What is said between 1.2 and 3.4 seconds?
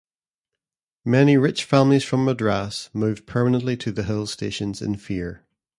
rich families from Madras moved